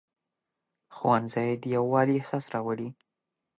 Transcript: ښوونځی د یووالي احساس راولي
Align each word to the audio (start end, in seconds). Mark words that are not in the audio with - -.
ښوونځی 0.95 1.49
د 1.61 1.63
یووالي 1.75 2.13
احساس 2.17 2.45
راولي 2.53 2.89